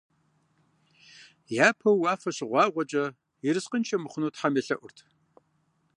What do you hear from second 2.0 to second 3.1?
уафэ щыгъуагъуэкӀэ,